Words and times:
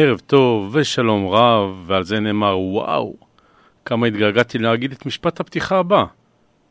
ערב 0.00 0.18
טוב 0.18 0.70
ושלום 0.72 1.28
רב, 1.28 1.84
ועל 1.86 2.04
זה 2.04 2.20
נאמר 2.20 2.58
וואו, 2.58 3.16
כמה 3.84 4.06
התגעגעתי 4.06 4.58
להגיד 4.58 4.92
את 4.92 5.06
משפט 5.06 5.40
הפתיחה 5.40 5.78
הבא. 5.78 6.04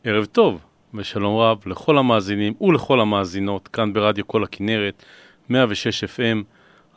ערב 0.04 0.26
טוב 0.26 0.62
ושלום 0.94 1.38
רב 1.38 1.62
לכל 1.66 1.98
המאזינים 1.98 2.54
ולכל 2.62 3.00
המאזינות 3.00 3.68
כאן 3.68 3.94
ברדיו 3.94 4.28
כל 4.28 4.44
הכנרת, 4.44 5.04
106 5.50 6.04
FM. 6.04 6.44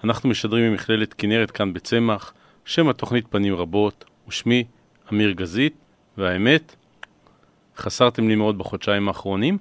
אנחנו 0.04 0.28
משדרים 0.28 0.70
ממכללת 0.72 1.14
כנרת 1.14 1.50
כאן 1.50 1.72
בצמח, 1.72 2.32
שם 2.64 2.88
התוכנית 2.88 3.26
פנים 3.30 3.54
רבות, 3.54 4.04
ושמי 4.28 4.64
אמיר 5.12 5.30
גזית, 5.30 5.74
והאמת, 6.18 6.76
חסרתם 7.76 8.28
לי 8.28 8.34
מאוד 8.34 8.58
בחודשיים 8.58 9.08
האחרונים. 9.08 9.58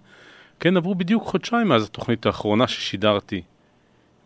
כן, 0.59 0.78
עברו 0.78 0.96
בדיוק 0.96 1.24
חודשיים 1.24 1.68
מאז 1.68 1.84
התוכנית 1.84 2.25
האחרונה 2.25 2.68
ששידרתי, 2.68 3.41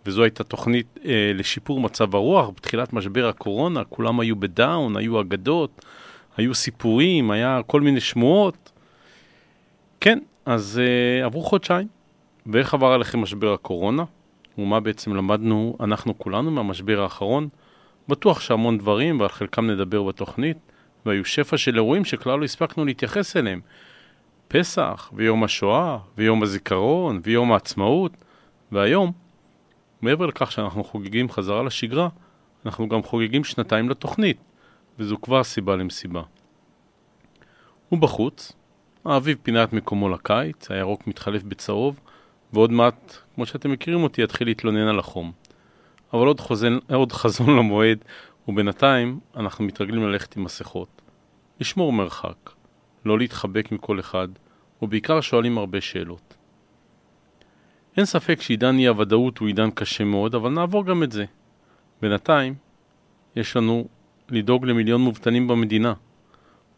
וזו 0.05 0.23
הייתה 0.23 0.43
תוכנית 0.43 0.99
אה, 1.05 1.31
לשיפור 1.35 1.79
מצב 1.79 2.15
הרוח 2.15 2.49
בתחילת 2.49 2.93
משבר 2.93 3.27
הקורונה, 3.27 3.83
כולם 3.83 4.19
היו 4.19 4.35
בדאון, 4.35 4.97
היו 4.97 5.21
אגדות, 5.21 5.85
היו 6.37 6.55
סיפורים, 6.55 7.31
היה 7.31 7.61
כל 7.67 7.81
מיני 7.81 7.99
שמועות. 7.99 8.71
כן, 10.01 10.19
אז 10.45 10.81
אה, 10.83 11.25
עברו 11.25 11.43
חודשיים, 11.43 11.87
ואיך 12.45 12.73
עבר 12.73 12.91
עליכם 12.91 13.19
משבר 13.19 13.53
הקורונה? 13.53 14.03
ומה 14.57 14.79
בעצם 14.79 15.15
למדנו 15.15 15.77
אנחנו 15.79 16.17
כולנו 16.17 16.51
מהמשבר 16.51 17.01
האחרון? 17.01 17.49
בטוח 18.07 18.39
שהמון 18.39 18.77
דברים, 18.77 19.19
ועל 19.19 19.29
חלקם 19.29 19.69
נדבר 19.69 20.03
בתוכנית, 20.03 20.57
והיו 21.05 21.25
שפע 21.25 21.57
של 21.57 21.75
אירועים 21.75 22.05
שכלל 22.05 22.39
לא 22.39 22.45
הספקנו 22.45 22.85
להתייחס 22.85 23.37
אליהם. 23.37 23.61
פסח, 24.47 25.11
ויום 25.13 25.43
השואה, 25.43 25.97
ויום 26.17 26.43
הזיכרון, 26.43 27.21
ויום 27.23 27.51
העצמאות, 27.51 28.11
והיום 28.71 29.11
מעבר 30.03 30.25
לכך 30.25 30.51
שאנחנו 30.51 30.83
חוגגים 30.83 31.29
חזרה 31.29 31.63
לשגרה, 31.63 32.09
אנחנו 32.65 32.89
גם 32.89 33.03
חוגגים 33.03 33.43
שנתיים 33.43 33.89
לתוכנית, 33.89 34.37
וזו 34.99 35.17
כבר 35.21 35.43
סיבה 35.43 35.75
למסיבה. 35.75 36.21
ובחוץ, 37.91 38.51
האביב 39.05 39.37
פינה 39.43 39.63
את 39.63 39.73
מקומו 39.73 40.09
לקיץ, 40.09 40.71
הירוק 40.71 41.07
מתחלף 41.07 41.43
בצהוב, 41.43 41.99
ועוד 42.53 42.71
מעט, 42.71 43.17
כמו 43.35 43.45
שאתם 43.45 43.71
מכירים 43.71 44.03
אותי, 44.03 44.23
יתחיל 44.23 44.47
להתלונן 44.47 44.87
על 44.87 44.99
החום. 44.99 45.31
אבל 46.13 46.27
עוד, 46.27 46.39
חוזן, 46.39 46.77
עוד 46.93 47.11
חזון 47.11 47.49
למועד, 47.59 48.05
ובינתיים 48.47 49.19
אנחנו 49.35 49.65
מתרגלים 49.65 50.03
ללכת 50.03 50.37
עם 50.37 50.43
מסכות. 50.43 51.01
לשמור 51.59 51.93
מרחק, 51.93 52.49
לא 53.05 53.17
להתחבק 53.17 53.71
מכל 53.71 53.99
אחד, 53.99 54.27
ובעיקר 54.81 55.21
שואלים 55.21 55.57
הרבה 55.57 55.81
שאלות. 55.81 56.37
אין 57.97 58.05
ספק 58.05 58.41
שעידן 58.41 58.77
אי 58.77 58.87
הוודאות 58.87 59.37
הוא 59.37 59.47
עידן 59.47 59.71
קשה 59.71 60.03
מאוד, 60.03 60.35
אבל 60.35 60.49
נעבור 60.49 60.85
גם 60.85 61.03
את 61.03 61.11
זה. 61.11 61.25
בינתיים, 62.01 62.55
יש 63.35 63.55
לנו 63.55 63.87
לדאוג 64.29 64.65
למיליון 64.65 65.01
מובטלים 65.01 65.47
במדינה, 65.47 65.93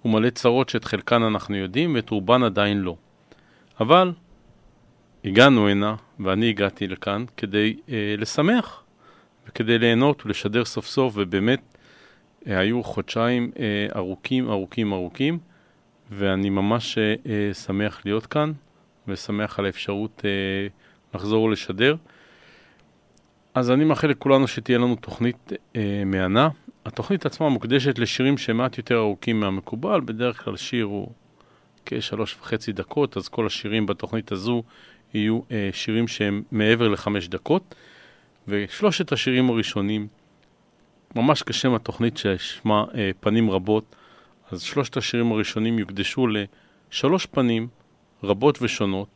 ומלא 0.05 0.29
צרות 0.29 0.69
שאת 0.69 0.85
חלקן 0.85 1.23
אנחנו 1.23 1.55
יודעים 1.55 1.95
ואת 1.95 2.09
רובן 2.09 2.43
עדיין 2.43 2.77
לא. 2.77 2.95
אבל 3.79 4.11
הגענו 5.25 5.67
הנה, 5.69 5.95
ואני 6.19 6.49
הגעתי 6.49 6.87
לכאן, 6.87 7.25
כדי 7.37 7.77
אה, 7.89 8.15
לשמח, 8.17 8.83
וכדי 9.47 9.79
ליהנות 9.79 10.25
ולשדר 10.25 10.65
סוף 10.65 10.85
סוף, 10.85 11.13
ובאמת 11.17 11.61
אה, 12.47 12.59
היו 12.59 12.83
חודשיים 12.83 13.51
אה, 13.59 13.87
ארוכים, 13.95 14.49
ארוכים, 14.49 14.93
ארוכים, 14.93 15.39
ואני 16.11 16.49
ממש 16.49 16.97
אה, 16.97 17.15
אה 17.25 17.53
שמח 17.53 18.01
להיות 18.05 18.25
כאן, 18.25 18.51
ושמח 19.07 19.59
על 19.59 19.65
האפשרות 19.65 20.21
אה, 20.25 20.67
לחזור 21.15 21.43
ולשדר. 21.43 21.95
אז 23.53 23.71
אני 23.71 23.85
מאחל 23.85 24.07
לכולנו 24.07 24.47
שתהיה 24.47 24.77
לנו 24.77 24.95
תוכנית 24.95 25.51
אה, 25.75 26.03
מהנה. 26.05 26.49
התוכנית 26.85 27.25
עצמה 27.25 27.49
מוקדשת 27.49 27.99
לשירים 27.99 28.37
שהם 28.37 28.57
מעט 28.57 28.77
יותר 28.77 28.97
ארוכים 28.97 29.39
מהמקובל, 29.39 30.01
בדרך 30.01 30.43
כלל 30.43 30.57
שיר 30.57 30.85
הוא 30.85 31.11
כשלוש 31.85 32.37
וחצי 32.41 32.71
דקות, 32.71 33.17
אז 33.17 33.27
כל 33.27 33.45
השירים 33.45 33.85
בתוכנית 33.85 34.31
הזו 34.31 34.63
יהיו 35.13 35.39
אה, 35.51 35.69
שירים 35.73 36.07
שהם 36.07 36.43
מעבר 36.51 36.87
לחמש 36.87 37.27
דקות. 37.27 37.75
ושלושת 38.47 39.11
השירים 39.11 39.49
הראשונים, 39.49 40.07
ממש 41.15 41.43
כשם 41.43 41.73
התוכנית 41.73 42.17
ששמה 42.17 42.83
אה, 42.95 43.11
פנים 43.19 43.51
רבות, 43.51 43.95
אז 44.51 44.61
שלושת 44.61 44.97
השירים 44.97 45.31
הראשונים 45.31 45.79
יוקדשו 45.79 46.27
לשלוש 46.27 47.25
פנים 47.25 47.67
רבות 48.23 48.57
ושונות 48.61 49.07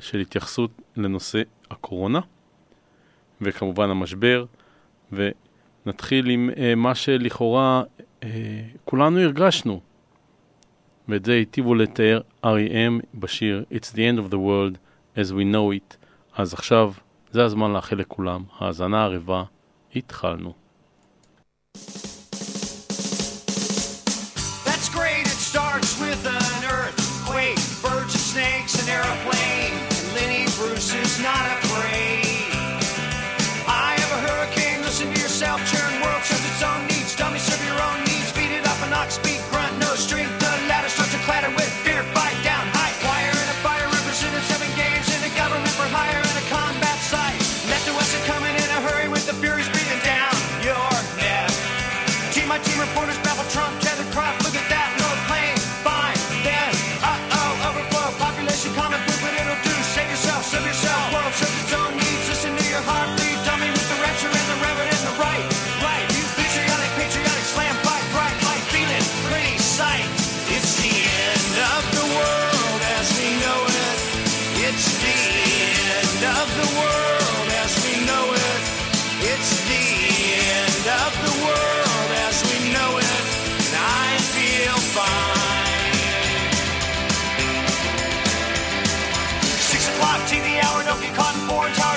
של 0.00 0.18
התייחסות 0.18 0.70
לנושא 0.96 1.42
הקורונה, 1.70 2.20
וכמובן 3.40 3.90
המשבר, 3.90 4.44
ונתחיל 5.12 6.30
עם 6.30 6.50
uh, 6.54 6.58
מה 6.76 6.94
שלכאורה 6.94 7.82
uh, 8.20 8.24
כולנו 8.84 9.18
הרגשנו, 9.18 9.80
ואת 11.08 11.24
זה 11.24 11.32
היטיבו 11.32 11.74
לתאר 11.74 12.20
R.E.M. 12.44 13.06
בשיר 13.14 13.64
It's 13.72 13.92
the 13.92 13.98
end 13.98 14.18
of 14.18 14.30
the 14.30 14.38
world 14.38 14.78
as 15.16 15.32
we 15.32 15.44
know 15.44 15.72
it. 15.72 15.96
אז 16.36 16.54
עכשיו 16.54 16.92
זה 17.32 17.44
הזמן 17.44 17.72
לאחל 17.72 17.96
לכולם, 17.96 18.44
האזנה 18.58 19.04
ערבה, 19.04 19.44
התחלנו. 19.96 20.54
That's 24.64 24.88
great, 24.88 25.26
it 25.26 25.40
starts 25.52 25.90
with 26.00 26.22
an 26.26 26.64
earthquake, 26.78 27.60
birds 27.82 28.14
and 28.18 28.24
snakes, 28.32 28.74
an 28.82 28.88
airplane. 28.88 29.89
Bruce 30.60 30.92
is 30.92 31.22
not 31.22 31.46
afraid. 31.46 31.69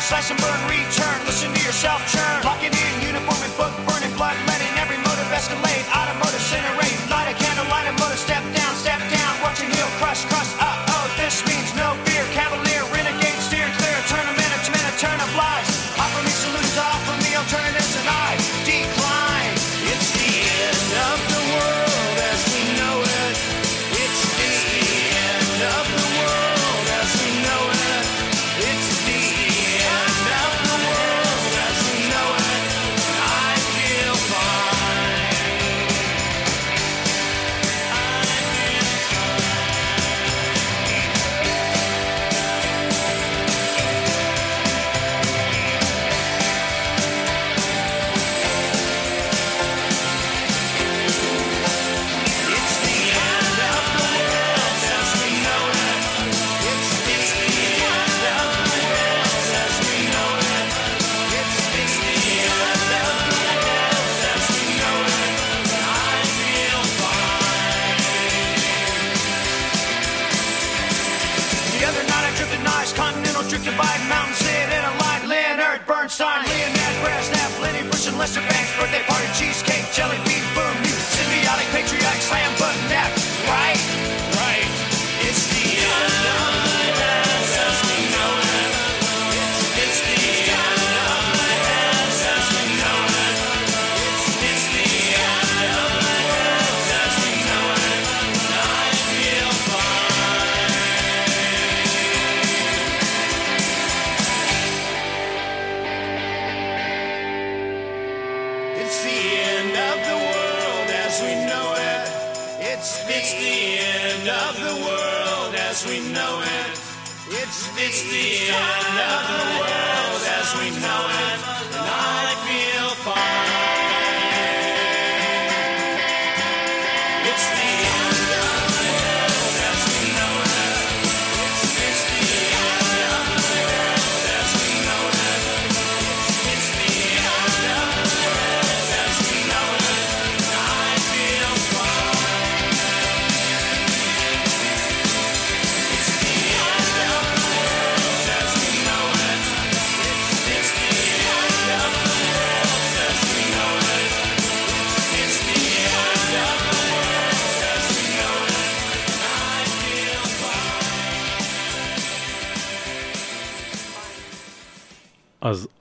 Slash 0.04 0.30
and 0.32 0.40
burn, 0.42 0.60
return. 0.68 1.18
Listen 1.26 1.54
to 1.54 1.62
yourself 1.64 2.04
churn. 2.12 2.44
Locking 2.44 2.76
in, 2.76 2.94
uniform 3.02 3.40
and 3.40 3.56
book, 3.56 3.72
burning 3.88 4.12
blood, 4.20 4.36
letting 4.48 4.74
every 4.76 4.98
motive 4.98 5.32
escalate. 5.32 5.88
Automotive 5.96 6.23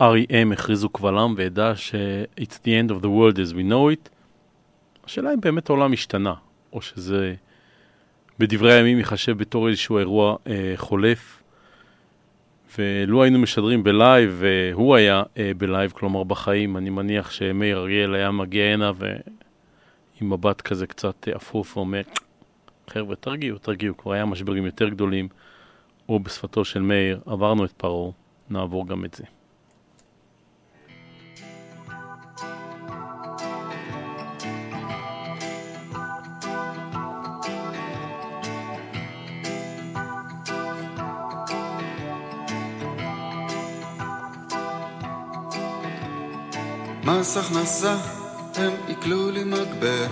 R.E.M. 0.02 0.52
הכריזו 0.52 0.88
קבל 0.88 1.18
עם 1.18 1.34
ועדה 1.36 1.76
ש-It's 1.76 2.58
the 2.64 2.68
end 2.68 2.90
of 2.90 3.02
the 3.02 3.08
world 3.08 3.36
as 3.36 3.52
we 3.52 3.70
know 3.70 3.94
it. 3.94 4.08
השאלה 5.04 5.34
אם 5.34 5.40
באמת 5.40 5.70
העולם 5.70 5.92
השתנה, 5.92 6.34
או 6.72 6.82
שזה 6.82 7.34
בדברי 8.38 8.72
הימים 8.72 8.98
ייחשב 8.98 9.38
בתור 9.38 9.68
איזשהו 9.68 9.98
אירוע 9.98 10.36
אה, 10.46 10.72
חולף. 10.76 11.42
ולו 12.78 13.22
היינו 13.22 13.38
משדרים 13.38 13.84
בלייב, 13.84 14.36
והוא 14.38 14.96
היה 14.96 15.22
אה, 15.36 15.52
בלייב, 15.58 15.90
כלומר 15.90 16.24
בחיים, 16.24 16.76
אני 16.76 16.90
מניח 16.90 17.30
שמאיר 17.30 17.78
אריאל 17.78 18.14
היה 18.14 18.30
מגיע 18.30 18.64
הנה 18.64 18.92
ועם 18.98 20.30
מבט 20.30 20.60
כזה 20.60 20.86
קצת 20.86 21.28
אפוף 21.28 21.76
ואומר, 21.76 22.02
חבר'ה, 22.90 23.16
תרגיעו, 23.16 23.58
תרגיעו, 23.58 23.96
כבר 23.96 24.12
היה 24.12 24.24
משברים 24.24 24.66
יותר 24.66 24.88
גדולים, 24.88 25.28
או 26.08 26.20
בשפתו 26.20 26.64
של 26.64 26.82
מאיר, 26.82 27.20
עברנו 27.26 27.64
את 27.64 27.72
פרעה, 27.72 28.10
נעבור 28.50 28.86
גם 28.86 29.04
את 29.04 29.14
זה. 29.14 29.24
מס 47.20 47.36
הכנסה 47.36 47.96
הם 48.54 48.72
עיקלו 48.86 49.30
לי 49.30 49.44
מגבר, 49.44 50.06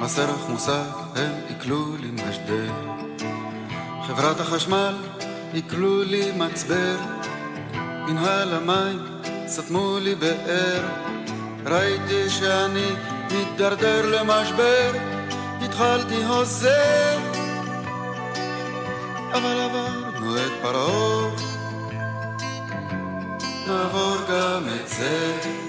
מס 0.00 0.18
ערך 0.18 0.48
מוסף 0.48 0.86
הם 1.16 1.32
עיקלו 1.48 1.96
לי 2.00 2.10
משדר, 2.10 2.72
חברת 4.06 4.40
החשמל 4.40 4.94
עיקלו 5.52 6.02
לי 6.02 6.32
מצבר, 6.36 6.96
מנהל 8.08 8.54
המים 8.54 8.98
סתמו 9.46 9.98
לי 10.00 10.14
באר, 10.14 10.88
ראיתי 11.66 12.30
שאני 12.30 12.86
מתדרדר 13.30 14.06
למשבר, 14.06 14.92
התחלתי 15.62 16.24
הוזר, 16.24 17.18
אבל 19.32 19.60
עברנו 19.60 20.36
את 20.36 20.52
פרעה. 20.62 21.50
נעבור 23.70 24.16
גם 24.28 24.68
את 24.68 24.88
זה. 24.88 25.59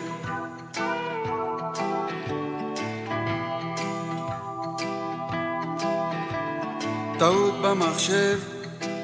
טעות 7.21 7.53
במחשב 7.61 8.39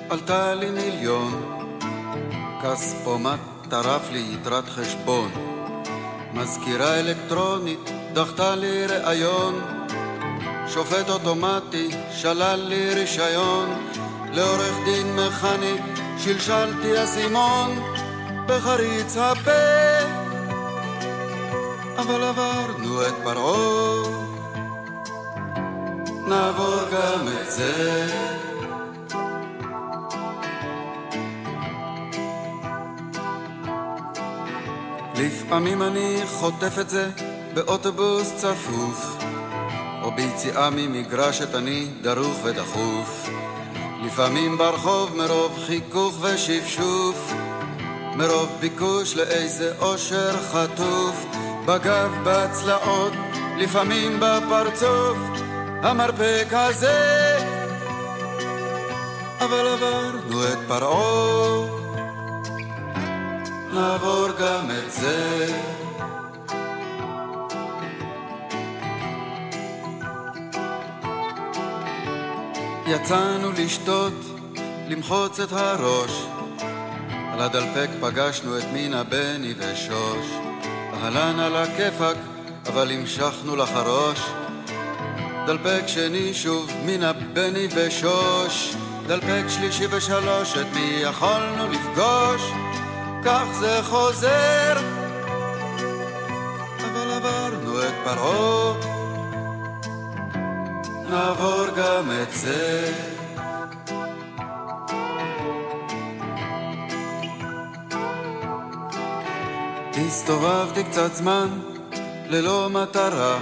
עלתה 0.10 0.54
לי 0.54 0.70
מיליון, 0.70 1.60
כספומט 2.64 3.40
טרף 3.70 4.10
לי 4.12 4.26
יתרת 4.34 4.70
חשבון, 4.70 5.32
מזכירה 6.34 7.00
אלקטרונית 7.00 7.90
דחתה 8.14 8.56
לי 8.56 8.86
ראיון, 8.86 9.62
שופט 10.68 11.10
אוטומטי 11.10 11.90
שלל 12.12 12.60
לי 12.60 12.94
רישיון, 12.94 13.90
לעורך 14.34 14.76
דין 14.86 15.16
מכני 15.16 15.76
שלשלתי 16.18 17.04
אסימון. 17.04 17.80
בחריץ 18.48 19.18
הפה, 19.18 19.52
אבל 21.98 22.24
עברנו 22.24 23.08
את 23.08 23.14
פרעה, 23.24 24.17
נעבור 26.28 26.76
גם 26.92 27.28
את 27.28 27.52
זה. 27.52 28.08
לפעמים 35.16 35.82
אני 35.82 36.22
חוטף 36.26 36.80
את 36.80 36.90
זה 36.90 37.10
באוטובוס 37.54 38.34
צפוף, 38.36 39.18
או 40.04 40.12
ביציאה 40.12 40.70
ממגרשת 40.70 41.56
אני 41.56 41.88
דרוך 42.02 42.38
ודחוף. 42.44 43.30
לפעמים 44.06 44.58
ברחוב 44.58 45.16
מרוב 45.16 45.60
חיכוך 45.66 46.18
ושפשוף, 46.22 47.34
מרוב 48.16 48.50
ביקוש 48.60 49.16
לאיזה 49.16 49.74
אושר 49.80 50.38
חטוף, 50.52 51.26
בגב, 51.66 52.12
בצלעות, 52.24 53.14
לפעמים 53.58 54.20
בפרצוף, 54.20 55.18
המרפק 55.84 56.48
הזה. 56.52 57.38
אבל 59.40 59.68
עברנו 59.68 60.44
את 60.44 60.58
פרעה, 60.68 61.66
נעבור 63.74 64.28
גם 64.40 64.72
את 64.72 64.92
זה. 64.92 65.48
יצאנו 72.88 73.52
לשתות, 73.52 74.14
למחוץ 74.88 75.40
את 75.40 75.52
הראש. 75.52 76.26
על 77.32 77.42
הדלפק 77.42 77.90
פגשנו 78.02 78.58
את 78.58 78.64
מינה, 78.74 79.04
בני 79.04 79.54
ושוש. 79.58 80.28
אהלן 80.94 81.40
על 81.40 81.56
הכיפאק, 81.56 82.18
אבל 82.68 82.92
המשכנו 82.92 83.56
לחרוש. 83.56 84.37
דלפק 85.48 85.84
שני 85.88 86.34
שוב, 86.34 86.72
מינה, 86.86 87.14
בני 87.14 87.68
ושוש. 87.76 88.76
דלפק 89.08 89.44
שלישי 89.48 89.86
ושלוש, 89.92 90.58
את 90.58 90.66
מי 90.74 91.00
יכולנו 91.02 91.68
לפגוש? 91.72 92.52
כך 93.24 93.44
זה 93.60 93.80
חוזר. 93.84 94.78
אבל 96.80 97.12
עברנו 97.12 97.82
את 97.82 97.94
פרעה, 98.04 98.74
נעבור 101.10 101.66
גם 101.78 102.12
את 102.22 102.34
זה. 102.34 102.94
הסתובבתי 110.08 110.84
קצת 110.84 111.16
זמן 111.16 111.48
ללא 112.30 112.70
מטרה 112.70 113.40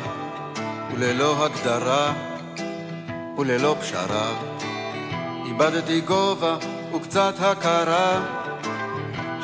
וללא 0.97 1.45
הגדרה 1.45 2.13
וללא 3.37 3.75
פשרה. 3.81 4.31
איבדתי 5.45 6.01
גובה 6.01 6.57
וקצת 6.95 7.33
הכרה. 7.39 8.21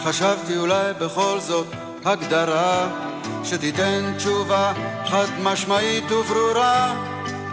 חשבתי 0.04 0.58
אולי 0.58 0.94
בכל 0.94 1.40
זאת 1.40 1.68
הגדרה 2.06 2.88
שתיתן 3.44 4.14
תשובה 4.18 4.74
חד 5.06 5.28
משמעית 5.44 6.12
וברורה. 6.12 6.96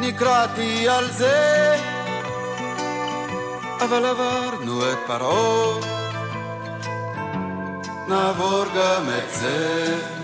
נקרעתי 0.00 0.88
על 0.88 1.11
זה, 1.11 1.76
אבל 3.81 4.05
עברנו 4.05 4.93
את 4.93 4.99
פרעה. 5.07 5.81
נעבור 8.09 8.64
גם 8.64 9.09
את 9.19 9.35
זה. 9.35 10.18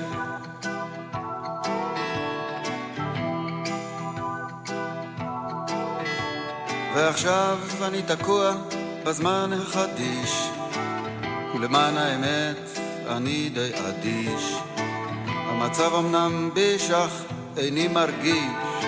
ועכשיו 6.95 7.59
אני 7.83 8.03
תקוע 8.03 8.53
בזמן 9.05 9.51
החדיש, 9.53 10.49
ולמען 11.55 11.97
האמת 11.97 12.79
אני 13.09 13.49
די 13.49 13.71
אדיש. 13.89 14.55
המצב 15.27 15.95
אמנם 15.95 16.51
ביש 16.55 16.91
אך 16.91 17.11
איני 17.57 17.89
מרגיש, 17.89 18.85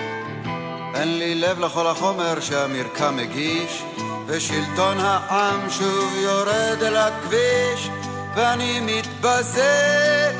אין 0.95 1.17
לי 1.17 1.35
לב 1.35 1.59
לכל 1.59 1.87
החומר 1.87 2.39
שהמרקם 2.39 3.15
מגיש, 3.15 3.83
ושלטון 4.25 4.97
העם 4.99 5.69
שוב 5.69 6.13
יורד 6.15 6.83
אל 6.83 6.97
הכביש, 6.97 7.89
ואני 8.35 8.79
מתבזה. 8.79 10.31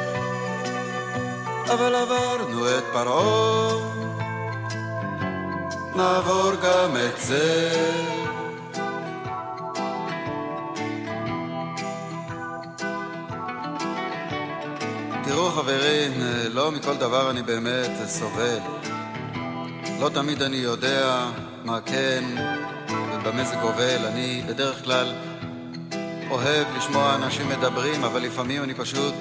אבל 1.73 1.95
עברנו 1.95 2.77
את 2.77 2.83
פרעה, 2.93 4.06
נעבור 5.97 6.51
גם 6.63 6.97
את 6.97 7.21
זה. 7.21 7.69
תראו 15.23 15.49
חברים, 15.51 16.11
לא 16.49 16.71
מכל 16.71 16.97
דבר 16.97 17.29
אני 17.31 17.43
באמת 17.43 17.91
סובל. 18.07 18.59
לא 19.99 20.09
תמיד 20.09 20.41
אני 20.41 20.57
יודע 20.57 21.25
מה 21.63 21.79
כן 21.85 22.23
ובמה 22.89 23.43
זה 23.43 23.55
גובל. 23.55 24.05
אני 24.05 24.43
בדרך 24.47 24.83
כלל 24.83 25.13
אוהב 26.29 26.67
לשמוע 26.77 27.15
אנשים 27.15 27.49
מדברים, 27.49 28.03
אבל 28.03 28.21
לפעמים 28.21 28.63
אני 28.63 28.73
פשוט 28.73 29.15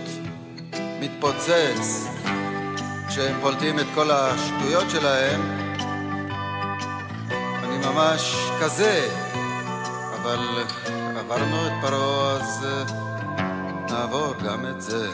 מתפוצץ 1.00 2.06
כשהם 3.08 3.40
פולטים 3.40 3.78
את 3.78 3.86
כל 3.94 4.10
השטויות 4.10 4.90
שלהם. 4.90 5.65
ממש 7.90 8.36
כזה, 8.60 9.08
אבל 10.14 10.64
עברנו 11.18 11.66
את 11.66 11.72
פרעה, 11.80 12.32
אז 12.32 12.66
אה, 12.66 12.84
נעבור 13.90 14.34
גם 14.44 14.66
את 14.66 14.82
זה. 14.82 15.10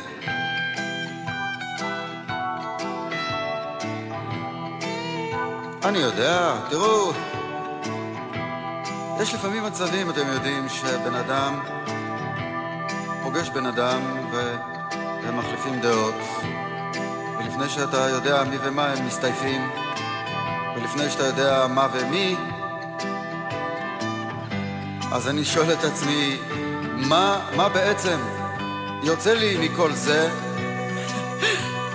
אני 5.85 5.99
יודע, 5.99 6.55
תראו, 6.71 7.13
יש 9.21 9.35
לפעמים 9.35 9.65
מצבים, 9.65 10.11
אתם 10.11 10.27
יודעים, 10.29 10.69
שבן 10.69 11.15
אדם 11.15 11.61
פוגש 13.23 13.49
בן 13.49 13.67
אדם 13.67 14.01
ו... 14.33 14.57
מחליפים 15.31 15.81
דעות, 15.81 16.15
ולפני 17.39 17.69
שאתה 17.69 18.09
יודע 18.09 18.45
מי 18.45 18.57
ומה 18.63 18.87
הם 18.87 19.07
מסתייפים, 19.07 19.71
ולפני 20.77 21.11
שאתה 21.11 21.25
יודע 21.25 21.67
מה 21.67 21.89
ומי, 21.93 22.37
אז 25.15 25.29
אני 25.29 25.45
שואל 25.45 25.73
את 25.73 25.85
עצמי, 25.85 26.39
מה, 26.97 27.41
מה 27.57 27.69
בעצם 27.69 28.19
יוצא 29.03 29.35
לי 29.35 29.69
מכל 29.69 29.93
זה? 29.93 30.31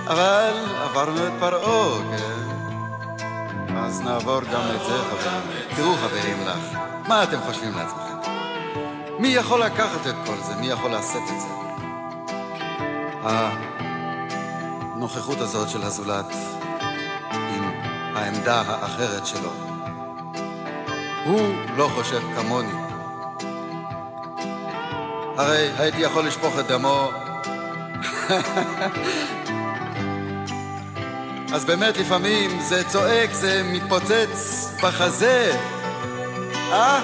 אבל 0.06 0.54
עברנו 0.82 1.26
את 1.26 1.32
פרעה, 1.40 1.98
כן? 2.10 3.76
אז 3.76 4.00
נעבור 4.00 4.40
גם 4.40 4.60
את 4.74 4.80
זה, 4.86 4.98
חברים. 4.98 5.76
תראו, 5.76 5.94
חברים 5.94 6.46
לך, 6.46 6.78
מה 7.08 7.22
אתם 7.22 7.40
חושבים 7.46 7.72
לעצמכם? 7.76 8.30
מי 9.18 9.28
יכול 9.28 9.62
לקחת 9.62 10.06
את 10.06 10.14
כל 10.26 10.36
זה? 10.42 10.54
מי 10.54 10.66
יכול 10.66 10.94
לשאת 10.94 11.22
את 11.22 11.40
זה? 11.40 11.48
הנוכחות 14.94 15.40
הזאת 15.40 15.68
של 15.68 15.82
הזולת 15.82 16.32
עם 17.30 17.70
העמדה 18.14 18.62
האחרת 18.66 19.26
שלו. 19.26 19.50
הוא 21.24 21.54
לא 21.76 21.90
חושב 21.94 22.20
כמוני. 22.36 22.87
הרי 25.38 25.70
הייתי 25.78 25.98
יכול 25.98 26.26
לשפוך 26.26 26.58
את 26.58 26.66
דמו 26.66 27.10
אז 31.54 31.64
באמת 31.64 31.96
לפעמים 31.96 32.60
זה 32.60 32.84
צועק, 32.88 33.32
זה 33.32 33.62
מתפוצץ 33.64 34.68
בחזה. 34.82 35.56
אה? 36.72 37.00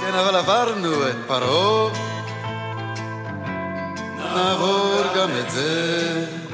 כן, 0.00 0.14
אבל 0.14 0.36
עברנו 0.36 1.08
את 1.08 1.16
פרעה. 1.26 1.90
נעבור 4.16 5.02
גם 5.16 5.28
את 5.40 5.50
זה. 5.50 6.45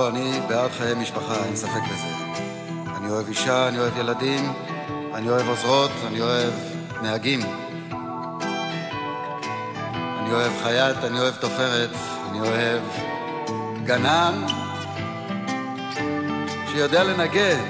לא, 0.00 0.08
אני 0.08 0.40
בעד 0.48 0.70
חיי 0.78 0.94
משפחה, 0.94 1.44
אין 1.44 1.56
ספק 1.56 1.80
בזה. 1.92 2.06
אני 2.96 3.10
אוהב 3.10 3.28
אישה, 3.28 3.68
אני 3.68 3.78
אוהב 3.78 3.96
ילדים, 3.96 4.52
אני 5.14 5.28
אוהב 5.28 5.48
עוזרות, 5.48 5.90
אני 6.06 6.20
אוהב 6.20 6.52
נהגים. 7.02 7.40
אני 10.18 10.32
אוהב 10.32 10.52
חייט, 10.62 10.96
אני 11.04 11.20
אוהב 11.20 11.34
תופרת, 11.34 11.90
אני 12.30 12.40
אוהב 12.40 12.82
גנן 13.84 14.46
שיודע 16.72 17.04
לנגן 17.04 17.60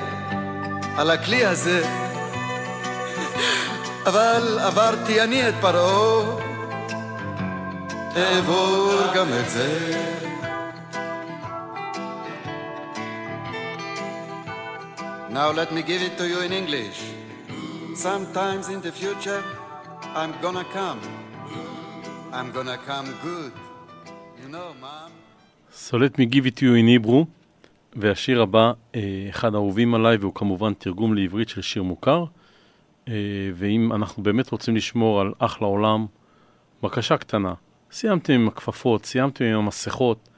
על 0.96 1.10
הכלי 1.10 1.46
הזה. 1.46 1.86
אבל 4.08 4.58
עברתי 4.58 5.20
אני 5.20 5.48
את 5.48 5.54
פרעה, 5.60 6.36
אעבור 8.16 9.00
גם 9.14 9.28
את 9.40 9.50
זה. 9.50 10.09
Now 15.40 15.52
let 15.60 15.70
me 15.76 15.82
give 15.90 16.02
it 16.08 16.14
to 16.20 16.24
you 16.32 16.38
in 16.46 16.52
English. 16.60 16.98
Sometimes 18.06 18.64
in 18.74 18.80
the 18.86 18.92
future, 19.00 19.42
I'm 20.20 20.32
gonna 20.44 20.66
come. 20.78 21.00
I'm 22.38 22.48
gonna 22.56 22.78
come 22.90 23.08
good. 23.28 23.52
You 24.40 24.48
know, 24.54 24.68
mom. 24.84 25.10
So 25.84 25.92
let 26.04 26.12
me 26.18 26.24
give 26.34 26.44
it 26.50 26.54
to 26.60 26.64
you 26.68 26.74
in 26.82 26.86
Hebrew. 26.88 27.24
והשיר 27.96 28.42
הבא, 28.42 28.72
אה, 28.94 29.26
אחד 29.30 29.54
האהובים 29.54 29.94
עליי, 29.94 30.16
והוא 30.16 30.34
כמובן 30.34 30.74
תרגום 30.74 31.14
לעברית 31.14 31.48
של 31.48 31.62
שיר 31.62 31.82
מוכר. 31.82 32.24
אה, 33.08 33.14
ואם 33.54 33.92
אנחנו 33.92 34.22
באמת 34.22 34.50
רוצים 34.50 34.76
לשמור 34.76 35.20
על 35.20 35.32
אחלה 35.38 35.66
עולם, 35.66 36.06
בקשה 36.82 37.16
קטנה, 37.16 37.54
סיימתם 37.92 38.32
עם 38.32 38.48
הכפפות, 38.48 39.04
סיימתם 39.04 39.44
עם 39.44 39.54
המסכות, 39.54 40.28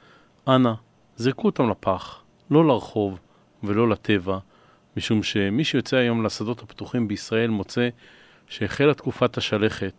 אנא, 0.47 0.73
זרקו 1.15 1.45
אותם 1.47 1.69
לפח, 1.69 2.21
לא 2.51 2.67
לרחוב 2.67 3.19
ולא 3.63 3.89
לטבע, 3.89 4.37
משום 4.97 5.23
שמי 5.23 5.63
שיוצא 5.63 5.97
היום 5.97 6.25
לשדות 6.25 6.61
הפתוחים 6.63 7.07
בישראל 7.07 7.49
מוצא 7.49 7.89
שהחלה 8.47 8.93
תקופת 8.93 9.37
השלכת, 9.37 9.93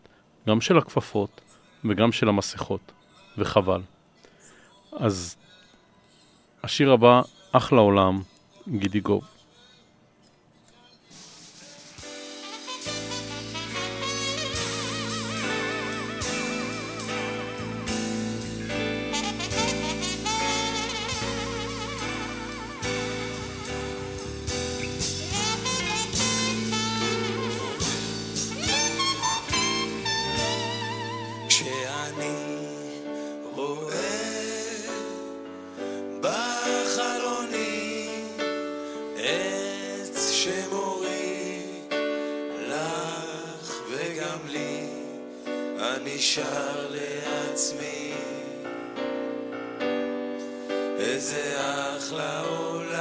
גם 0.48 0.60
של 0.60 0.78
הכפפות 0.78 1.40
וגם 1.84 2.12
של 2.12 2.28
המסכות, 2.28 2.92
וחבל. 3.38 3.80
אז 4.92 5.36
השיר 6.62 6.92
הבא, 6.92 7.22
אחלה 7.52 7.80
עולם, 7.80 8.22
גידי 8.68 9.00
גוב. 9.00 9.33
שר 46.34 46.88
לעצמי 46.90 48.12
איזה 50.98 51.54
אחלה 51.98 52.40
עולם 52.40 52.94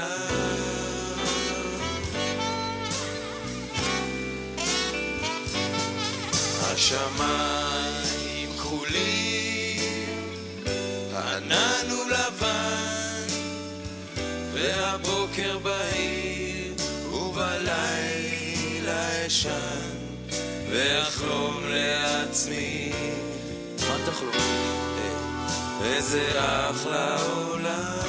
השמיים 6.61 8.49
כחולים, 8.57 9.79
הענן 11.13 11.89
הוא 11.89 12.05
לבן, 12.05 13.27
והבוקר 14.53 15.57
בהיר, 15.57 16.73
ובלילה 17.13 18.07
אשן, 19.27 19.97
ואחלום 20.69 21.63
לעצמי. 21.69 22.72
איזה 26.13 26.69
אחלה 26.69 27.17
עולם. 27.21 27.99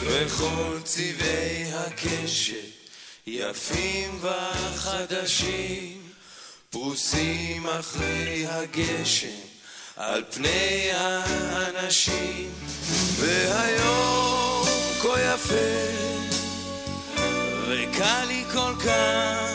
וכל 0.00 0.78
צבעי 0.84 1.72
הקשת 1.74 2.54
יפים 3.26 4.20
וחדשים 4.22 6.02
פרוסים 6.70 7.66
אחרי 7.66 8.46
הגשם 8.46 9.26
על 9.96 10.24
פני 10.30 10.90
האנשים 10.92 12.50
והיום 13.16 14.66
כה 15.02 15.20
יפה 15.20 15.54
וקל 17.68 18.24
לי 18.24 18.44
כל 18.52 18.74
כך 18.84 19.51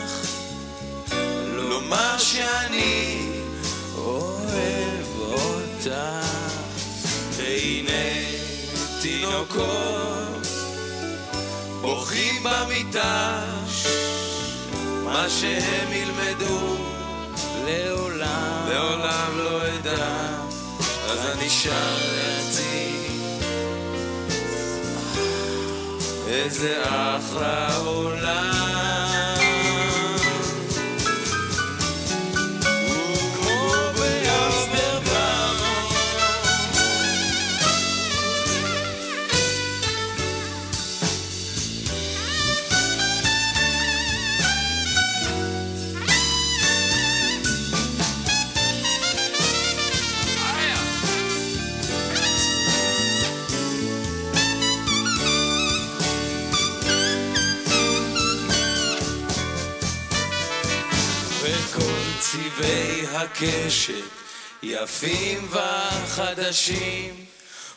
לומר 1.88 2.18
שאני 2.18 3.30
אוהב 3.96 5.06
אותך 5.18 5.90
והנה 7.36 8.26
תינוקות 9.02 10.46
בוכים 11.80 12.42
במיטה 12.42 13.44
מה 15.04 15.26
שהם 15.28 15.92
ילמדו 15.92 16.76
לעולם. 17.66 18.68
לעולם 18.68 19.38
לא 19.38 19.60
אדע 19.66 20.16
אז 21.10 21.26
אני 21.26 21.50
שר 21.50 21.96
לעצמי 22.16 23.08
איזה 26.28 26.82
אחלה 26.84 27.76
עולם 27.76 28.87
הקשת 63.38 63.92
יפים 64.62 65.48
וחדשים 65.50 67.24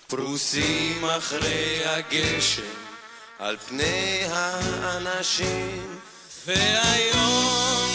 פרוסים 0.08 1.06
אחרי 1.06 1.82
הגשם 1.86 2.62
על 3.40 3.58
פני 3.58 4.24
האנשים. 4.30 6.00
והיום 6.46 7.91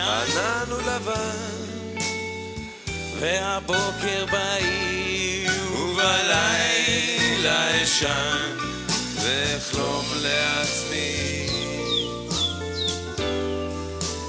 ענן 0.00 0.70
הוא 0.70 0.82
לבן 0.82 1.62
והבוקר 3.20 4.26
בהיר 4.30 5.72
ובלילה 5.72 7.82
אשן. 7.82 8.62
ואחלום 9.22 10.04
לעצמי. 10.22 11.46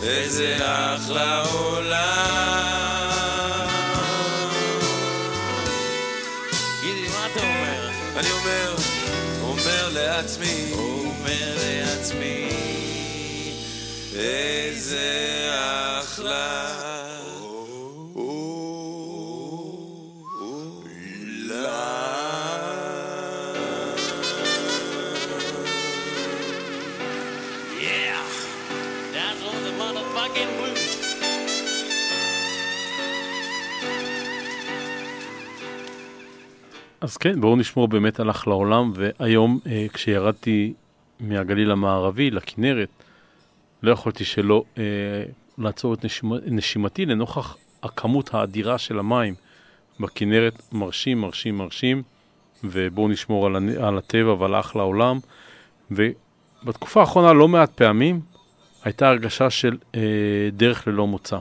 איזה 0.04 0.58
אחלה 0.62 1.41
עולם 1.41 2.08
גידי, 6.82 7.08
מה 7.08 7.28
אתה 7.32 7.39
אומר? 7.39 7.89
אני 8.17 8.32
אומר, 8.32 8.76
אומר 9.41 9.89
לעצמי, 9.89 10.53
אז 37.04 37.18
כן, 37.18 37.42
בואו 37.42 37.56
נשמור 37.56 37.88
באמת 37.88 38.20
על 38.20 38.30
אחלה 38.30 38.54
עולם, 38.54 38.92
והיום 38.96 39.60
אה, 39.68 39.86
כשירדתי 39.94 40.74
מהגליל 41.20 41.72
המערבי 41.72 42.32
לכנרת, 42.32 42.90
לא 43.84 43.91
יכולתי 43.91 44.26
שלא 44.26 44.63
אה, 44.78 44.84
לעצור 45.58 45.93
את 45.93 46.06
נשימ... 46.06 46.34
נשימתי 46.46 47.06
לנוכח 47.06 47.58
הכמות 47.84 48.34
האדירה 48.34 48.78
של 48.78 49.00
המים 49.00 49.34
בכנרת, 50.00 50.62
מרשים, 50.72 51.22
מרשים, 51.22 51.58
מרשים, 51.58 52.04
ובואו 52.63 53.08
נשמור 53.08 53.46
על. 53.46 53.56
על 53.80 53.98
הטבע 53.98 54.34
ועל 54.34 54.60
אחלה 54.60 54.84
עולם. 54.84 55.19
ובתקופה 55.91 57.00
האחרונה 57.00 57.34
לא 57.34 57.48
מעט 57.48 57.72
פעמים 57.72 58.22
הייתה 58.84 59.10
הרגשה 59.10 59.50
של 59.50 59.78
אה, 59.96 60.02
דרך 60.54 60.88
ללא 60.88 61.08
מוצא. 61.08 61.38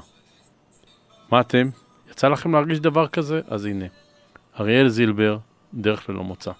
מה 1.30 1.40
אתם? 1.40 1.68
יצא 2.10 2.28
לכם 2.28 2.52
להרגיש 2.52 2.80
דבר 2.80 3.08
כזה? 3.08 3.40
אז 3.48 3.64
הנה. 3.64 3.84
אריאל 4.60 4.88
זילבר, 4.88 5.38
דרך 5.74 6.08
ללא 6.10 6.24
מוצא. 6.24 6.52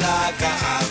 ויש 0.00 0.42
לה 0.42 0.89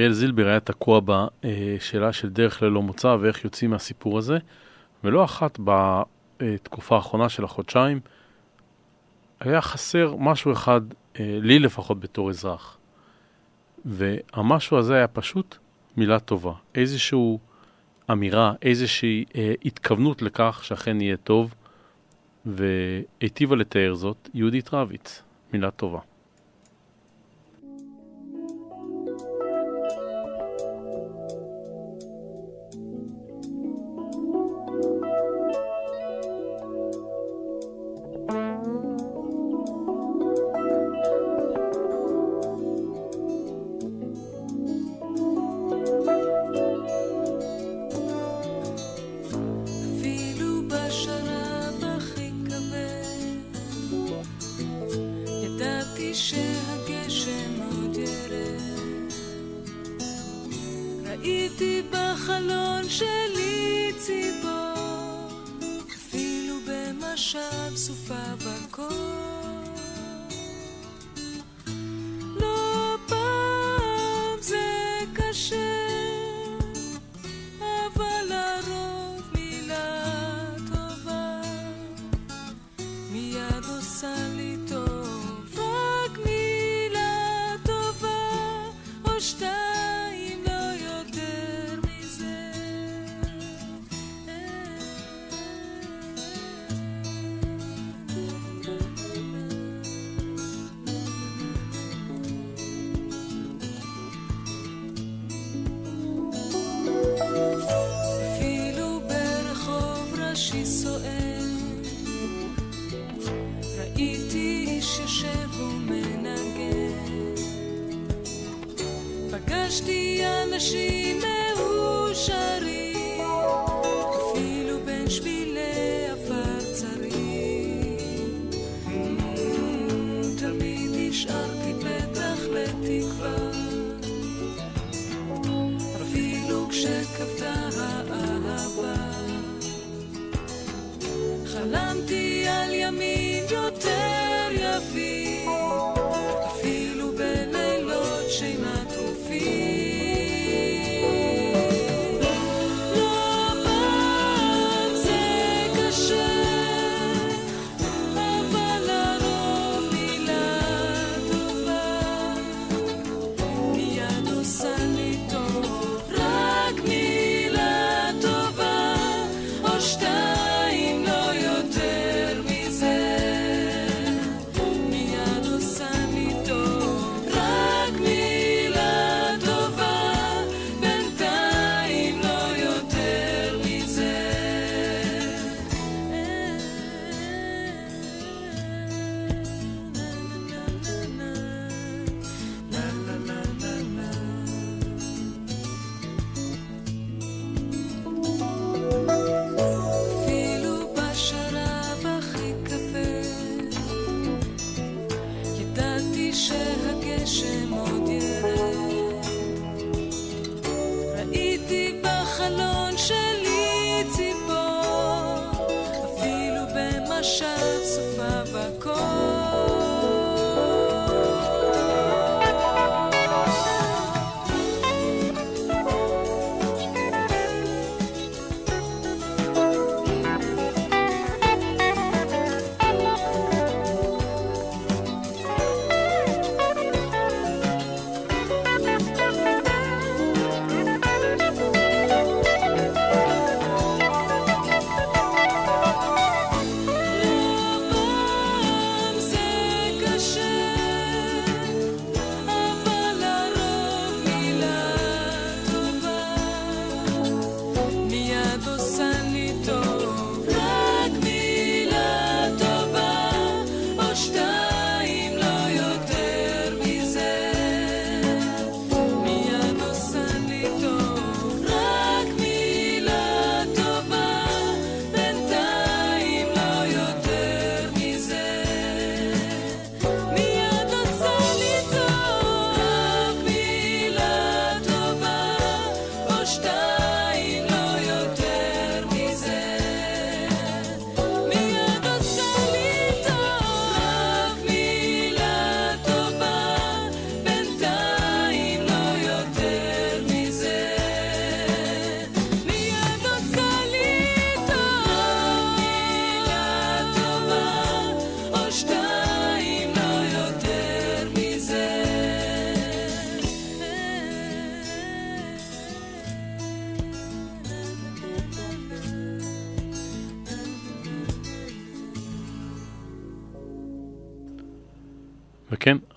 אריאל 0.00 0.12
זילבר 0.12 0.46
היה 0.46 0.60
תקוע 0.60 1.00
בשאלה 1.04 2.12
של 2.12 2.28
דרך 2.28 2.62
ללא 2.62 2.82
מוצא 2.82 3.16
ואיך 3.20 3.44
יוצאים 3.44 3.70
מהסיפור 3.70 4.18
הזה, 4.18 4.38
ולא 5.04 5.24
אחת 5.24 5.58
בתקופה 5.64 6.96
האחרונה 6.96 7.28
של 7.28 7.44
החודשיים 7.44 8.00
היה 9.40 9.60
חסר 9.60 10.14
משהו 10.18 10.52
אחד, 10.52 10.80
אה, 11.20 11.38
לי 11.42 11.58
לפחות 11.58 12.00
בתור 12.00 12.30
אזרח. 12.30 12.78
והמשהו 13.84 14.76
הזה 14.76 14.94
היה 14.94 15.08
פשוט 15.08 15.56
מילה 15.96 16.20
טובה, 16.20 16.52
איזושהי 16.74 17.38
אמירה, 18.12 18.52
איזושהי 18.62 19.24
אה, 19.36 19.54
התכוונות 19.64 20.22
לכך 20.22 20.60
שאכן 20.64 21.00
יהיה 21.00 21.16
טוב, 21.16 21.54
והיטיבה 22.46 23.56
לתאר 23.56 23.94
זאת 23.94 24.28
יהודית 24.34 24.74
רביץ, 24.74 25.22
מילה 25.52 25.70
טובה. 25.70 26.09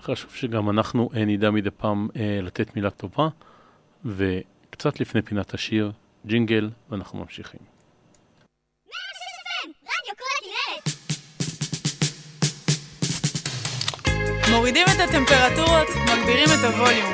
חשוב 0.04 0.34
שגם 0.34 0.70
אנחנו 0.70 1.10
אה, 1.14 1.24
נדע 1.24 1.50
מדי 1.50 1.70
פעם 1.70 2.08
אה, 2.16 2.38
לתת 2.42 2.76
מילה 2.76 2.90
טובה, 2.90 3.28
וקצת 4.04 5.00
לפני 5.00 5.22
פינת 5.22 5.54
השיר, 5.54 5.92
ג'ינגל, 6.26 6.70
ואנחנו 6.90 7.18
ממשיכים. 7.18 7.60
מורידים 14.50 14.86
את 14.86 15.08
הטמפרטורות, 15.08 15.88
מגבירים 15.88 16.48
את 16.58 16.64
הווליום. 16.64 17.12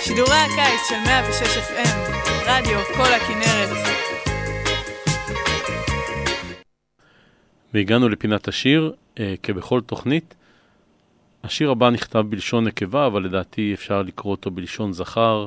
שידורי 0.00 0.36
הקיץ 0.36 0.80
של 0.88 0.98
106 1.06 1.56
FM, 1.56 1.96
רדיו 2.46 2.78
כל 2.96 3.12
הכנרת. 3.14 3.86
והגענו 7.74 8.08
לפינת 8.08 8.48
השיר, 8.48 8.94
אה, 9.18 9.34
כבכל 9.42 9.80
תוכנית. 9.80 10.34
השיר 11.44 11.70
הבא 11.70 11.90
נכתב 11.90 12.24
בלשון 12.28 12.64
נקבה, 12.64 13.06
אבל 13.06 13.22
לדעתי 13.22 13.74
אפשר 13.74 14.02
לקרוא 14.02 14.30
אותו 14.30 14.50
בלשון 14.50 14.92
זכר, 14.92 15.46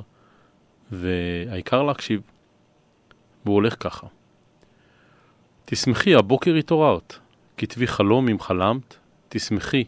והעיקר 0.92 1.84
להקשיב. 1.84 2.22
והוא 3.46 3.56
הולך 3.56 3.76
ככה: 3.80 4.08
תשמחי, 5.66 6.16
הבוקר 6.16 6.56
התעוררת, 6.56 7.16
כתבי 7.58 7.88
חלום 7.88 8.30
אם 8.30 8.40
חלמת, 8.40 8.96
תשמחי, 9.30 9.84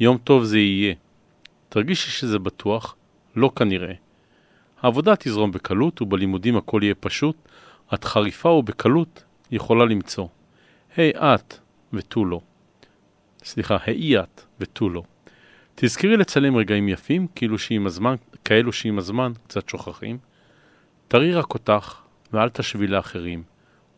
יום 0.00 0.18
טוב 0.18 0.44
זה 0.44 0.58
יהיה. 0.58 0.94
תרגישי 1.68 2.10
שזה 2.10 2.38
בטוח, 2.38 2.96
לא 3.36 3.50
כנראה. 3.56 3.94
העבודה 4.82 5.16
תזרום 5.16 5.52
בקלות 5.52 6.02
ובלימודים 6.02 6.56
הכל 6.56 6.80
יהיה 6.82 6.94
פשוט, 6.94 7.36
את 7.94 8.04
חריפה 8.04 8.48
ובקלות 8.48 9.24
יכולה 9.50 9.84
למצוא. 9.84 10.26
היי 10.96 11.12
hey, 11.14 11.18
את 11.18 11.58
ותו 11.92 12.24
לא. 12.24 12.40
סליחה, 13.44 13.76
היי 13.86 14.20
את 14.20 14.40
ותו 14.60 14.88
לא. 14.88 15.02
תזכרי 15.74 16.16
לצלם 16.16 16.56
רגעים 16.56 16.88
יפים, 16.88 17.26
כאילו 17.34 17.58
שעם 17.58 17.86
הזמן, 17.86 18.14
כאלו 18.44 18.72
שעם 18.72 18.98
הזמן 18.98 19.32
קצת 19.46 19.68
שוכחים. 19.68 20.18
תראי 21.08 21.34
רק 21.34 21.54
אותך, 21.54 22.00
ואל 22.32 22.48
תשווי 22.48 22.86
לאחרים. 22.86 23.42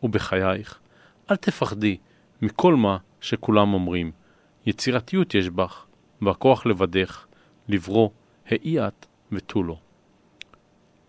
ובחייך, 0.03 0.79
אל 1.31 1.35
תפחדי 1.35 1.97
מכל 2.41 2.75
מה 2.75 2.97
שכולם 3.21 3.73
אומרים. 3.73 4.11
יצירתיות 4.65 5.35
יש 5.35 5.49
בך, 5.49 5.85
והכוח 6.21 6.65
לבדך, 6.65 7.25
לברוא, 7.69 8.09
היי 8.49 8.87
את 8.87 9.05
ותו 9.31 9.63
לא. 9.63 9.77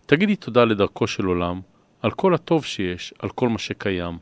תגידי 0.05 0.35
תודה 0.35 0.65
לדרכו 0.65 1.07
של 1.07 1.25
עולם, 1.25 1.61
על 2.01 2.11
כל 2.11 2.33
הטוב 2.33 2.65
שיש, 2.65 3.13
על 3.19 3.29
כל 3.29 3.49
מה 3.49 3.57
שקיים. 3.57 4.17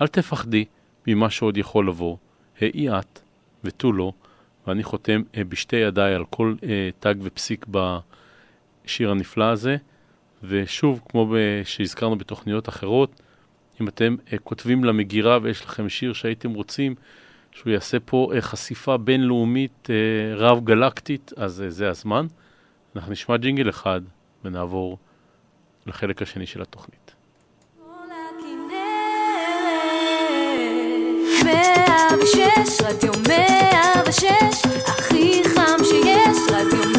אל 0.00 0.06
תפחדי 0.06 0.64
ממה 1.06 1.30
שעוד 1.30 1.56
יכול 1.56 1.88
לבוא, 1.88 2.16
היי 2.60 2.98
את 2.98 3.20
ותו 3.64 3.92
לא, 3.92 4.12
ואני 4.68 4.82
חותם 4.82 5.22
אה, 5.36 5.44
בשתי 5.44 5.76
ידיי 5.76 6.14
על 6.14 6.24
כל 6.24 6.54
אה, 6.62 6.90
תג 7.00 7.14
ופסיק 7.22 7.66
בשיר 8.84 9.10
הנפלא 9.10 9.44
הזה. 9.44 9.76
ושוב, 10.42 11.00
כמו 11.08 11.34
שהזכרנו 11.64 12.18
בתוכניות 12.18 12.68
אחרות, 12.68 13.22
אם 13.80 13.88
אתם 13.88 14.16
אה, 14.32 14.38
כותבים 14.38 14.84
למגירה 14.84 15.38
ויש 15.42 15.64
לכם 15.64 15.88
שיר 15.88 16.12
שהייתם 16.12 16.54
רוצים 16.54 16.94
שהוא 17.52 17.72
יעשה 17.72 18.00
פה 18.00 18.30
חשיפה 18.40 18.96
בינלאומית 18.96 19.88
אה, 19.90 20.36
רב 20.36 20.64
גלקטית, 20.64 21.32
אז 21.36 21.64
זה 21.68 21.90
הזמן. 21.90 22.26
אנחנו 22.96 23.12
נשמע 23.12 23.36
ג'ינגל 23.36 23.68
אחד 23.68 24.00
ונעבור 24.44 24.98
לחלק 25.86 26.22
השני 26.22 26.46
של 26.46 26.62
התוכנית. 26.62 27.14
106, 31.48 32.80
רדיו 32.82 33.12
106, 33.28 34.24
הכי 34.86 35.42
חם 35.54 35.84
שיש, 35.84 36.38
רדיו 36.50 36.82
106 36.82 36.97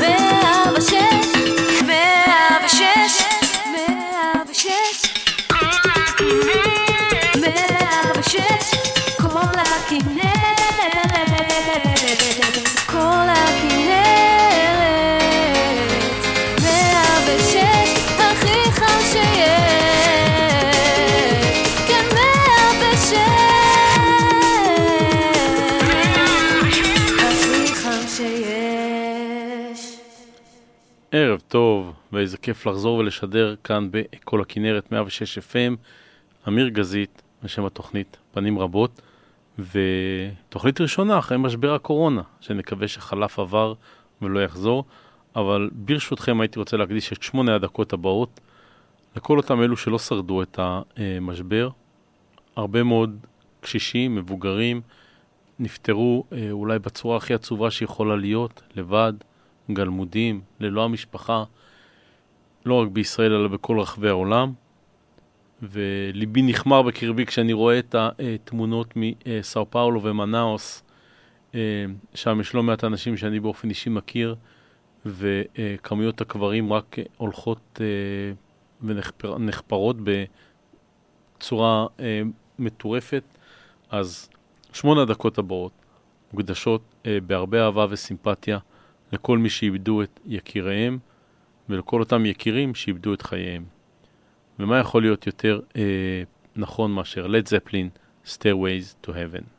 טוב, 31.49 31.93
ואיזה 32.11 32.37
כיף 32.37 32.65
לחזור 32.65 32.97
ולשדר 32.97 33.55
כאן 33.63 33.87
בכל 33.91 34.41
הכנרת 34.41 34.91
106 34.91 35.37
FM, 35.37 35.75
אמיר 36.47 36.67
גזית, 36.67 37.21
בשם 37.43 37.65
התוכנית 37.65 38.17
פנים 38.31 38.59
רבות, 38.59 39.01
ותוכנית 39.59 40.81
ראשונה 40.81 41.19
אחרי 41.19 41.37
משבר 41.37 41.73
הקורונה, 41.73 42.21
שנקווה 42.41 42.87
שחלף 42.87 43.39
עבר 43.39 43.73
ולא 44.21 44.39
יחזור, 44.43 44.85
אבל 45.35 45.69
ברשותכם 45.73 46.41
הייתי 46.41 46.59
רוצה 46.59 46.77
להקדיש 46.77 47.13
את 47.13 47.23
שמונה 47.23 47.55
הדקות 47.55 47.93
הבאות 47.93 48.39
לכל 49.15 49.37
אותם 49.37 49.61
אלו 49.61 49.77
שלא 49.77 49.99
שרדו 49.99 50.41
את 50.41 50.59
המשבר. 50.97 51.69
הרבה 52.55 52.83
מאוד 52.83 53.25
קשישים, 53.61 54.15
מבוגרים, 54.15 54.81
נפטרו 55.59 56.23
אה, 56.31 56.47
אולי 56.51 56.79
בצורה 56.79 57.17
הכי 57.17 57.33
עצובה 57.33 57.71
שיכולה 57.71 58.15
להיות, 58.15 58.61
לבד, 58.75 59.13
גלמודים, 59.73 60.41
ללא 60.59 60.83
המשפחה, 60.83 61.43
לא 62.65 62.81
רק 62.81 62.87
בישראל 62.87 63.33
אלא 63.33 63.47
בכל 63.47 63.79
רחבי 63.79 64.09
העולם. 64.09 64.53
וליבי 65.61 66.41
נכמר 66.41 66.81
בקרבי 66.81 67.25
כשאני 67.25 67.53
רואה 67.53 67.79
את 67.79 67.95
התמונות 67.95 68.93
מסאו 68.95 69.69
פאולו 69.69 70.03
ומנאוס, 70.03 70.83
אה, 71.55 71.85
שם 72.13 72.39
יש 72.41 72.53
לא 72.53 72.63
מעט 72.63 72.83
אנשים 72.83 73.17
שאני 73.17 73.39
באופן 73.39 73.69
אישי 73.69 73.89
מכיר, 73.89 74.35
וכמויות 75.05 76.21
הקברים 76.21 76.73
רק 76.73 76.95
הולכות 77.17 77.81
אה, 77.81 78.33
ונחפרות 79.37 79.95
בצורה 81.37 81.87
אה, 81.99 82.21
מטורפת. 82.59 83.23
אז 83.89 84.29
שמונה 84.73 85.01
הדקות 85.01 85.37
הבאות 85.37 85.71
מוקדשות 86.33 86.81
בהרבה 87.27 87.65
אהבה 87.65 87.85
וסימפתיה 87.89 88.57
לכל 89.11 89.37
מי 89.37 89.49
שאיבדו 89.49 90.01
את 90.03 90.19
יקיריהם 90.25 90.99
ולכל 91.69 91.99
אותם 91.99 92.25
יקירים 92.25 92.75
שאיבדו 92.75 93.13
את 93.13 93.21
חייהם. 93.21 93.65
ומה 94.59 94.77
יכול 94.77 95.01
להיות 95.01 95.27
יותר 95.27 95.59
אה, 95.75 96.23
נכון 96.55 96.91
מאשר 96.91 97.27
לד 97.27 97.47
זפלין, 97.47 97.89
Stairways 98.25 99.05
to 99.07 99.09
Heaven. 99.09 99.58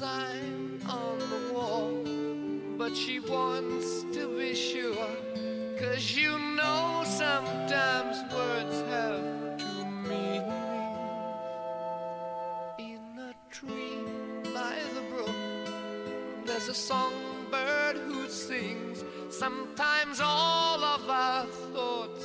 sign 0.00 0.80
on 0.88 1.18
the 1.18 1.52
wall, 1.52 1.92
but 2.78 2.96
she 2.96 3.20
wants 3.20 3.88
to 4.16 4.22
be 4.38 4.54
sure. 4.54 5.14
Cause 5.78 6.16
you 6.16 6.38
know 6.56 7.02
sometimes 7.04 8.16
words 8.32 8.76
have 8.94 9.58
to 9.58 9.74
meanings. 10.08 11.20
In 12.78 13.02
a 13.30 13.34
tree 13.56 14.00
by 14.54 14.76
the 14.96 15.02
brook, 15.12 15.36
there's 16.46 16.68
a 16.68 16.78
songbird 16.90 17.96
who 18.06 18.26
sings. 18.30 19.04
Sometimes 19.28 20.18
all 20.22 20.82
of 20.82 21.10
our 21.10 21.44
thoughts 21.74 22.19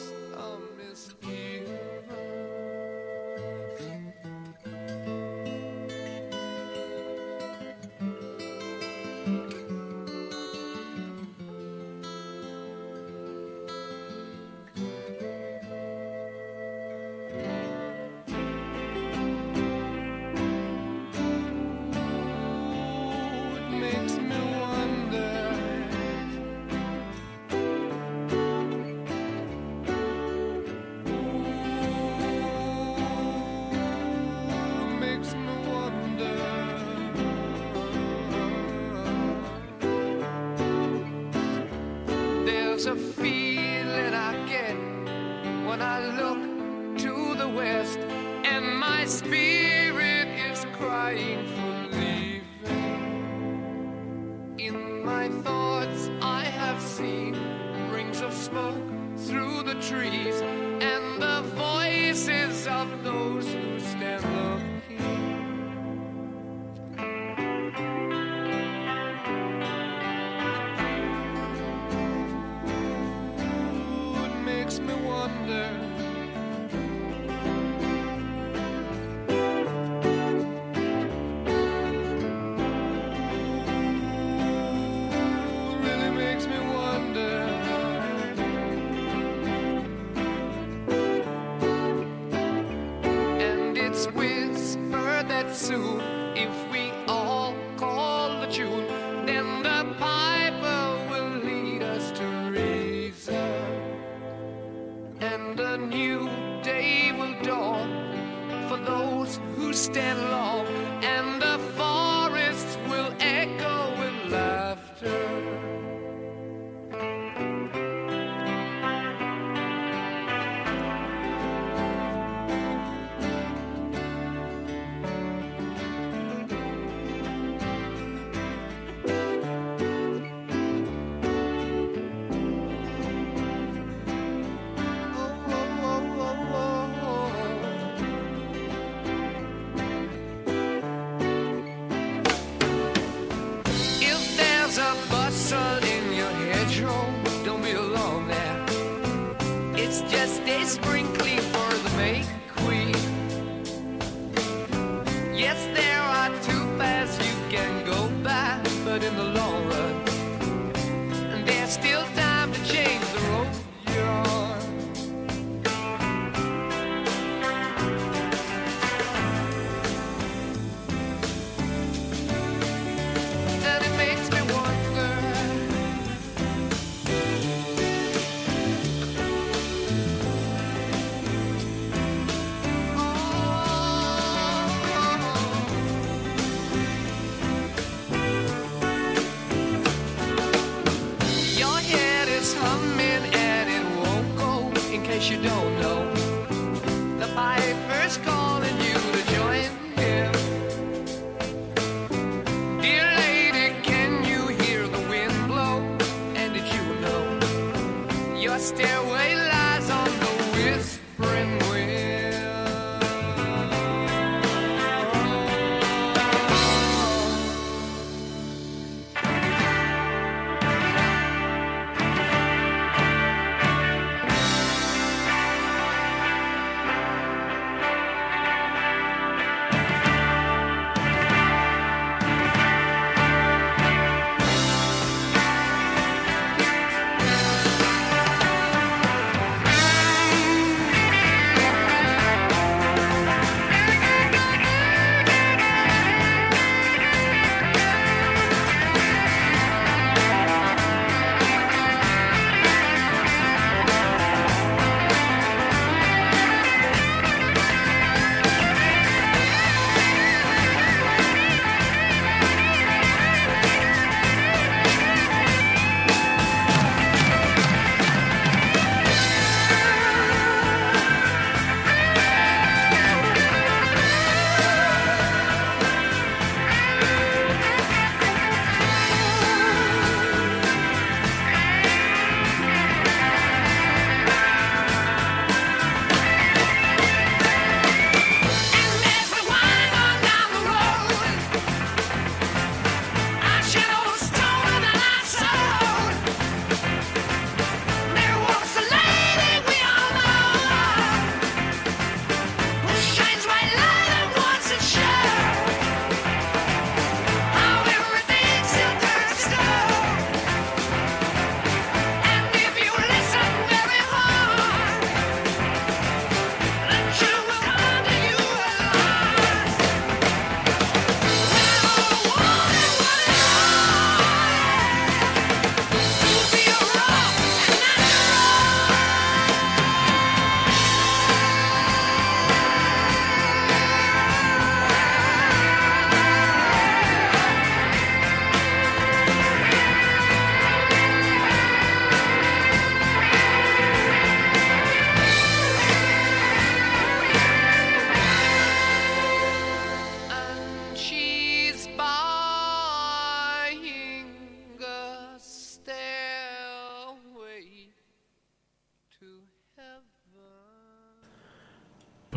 soon. 95.66 96.15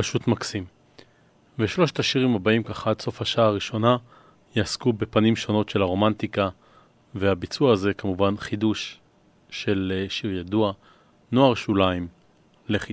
פשוט 0.09 0.29
מקסים. 0.29 0.65
ושלושת 1.59 1.99
השירים 1.99 2.35
הבאים 2.35 2.63
ככה 2.63 2.91
עד 2.91 3.01
סוף 3.01 3.23
השעה 3.23 3.47
הראשונה 3.47 3.97
יעסקו 4.57 4.93
בפנים 4.93 5.37
שונות 5.37 5.69
של 5.69 5.83
הרומנטיקה, 5.83 6.49
והביצוע 7.15 7.73
הזה 7.73 7.95
כמובן 7.95 8.37
חידוש 8.37 9.01
של 9.51 9.93
אה, 9.95 10.11
שיר 10.11 10.33
ידוע, 10.33 10.73
נוער 11.33 11.55
שוליים, 11.55 12.09
לך 12.69 12.91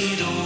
you 0.00 0.16
don't 0.16 0.39